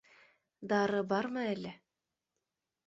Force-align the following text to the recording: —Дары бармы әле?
—Дары 0.71 1.03
бармы 1.11 1.47
әле? 1.53 1.77